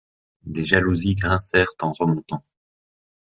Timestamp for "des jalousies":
0.47-1.13